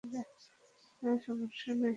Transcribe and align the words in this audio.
না, 0.03 0.21
সমস্যা 1.27 1.71
নেই। 1.73 1.89